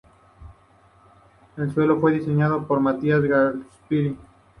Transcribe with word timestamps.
El 1.57 1.71
suelo 1.75 2.01
fue 2.01 2.13
diseñado 2.13 2.65
por 2.65 2.79
Matías 2.79 3.21
Gasparini. 3.21 4.17